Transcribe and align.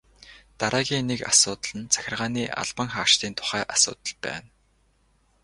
Дараагийн 0.59 1.05
нэг 1.11 1.21
асуудал 1.31 1.73
нь 1.79 1.89
захиргааны 1.93 2.43
албан 2.61 2.87
хаагчдын 2.93 3.33
тухай 3.37 3.63
асуудал 3.75 4.13
байна. 4.23 4.49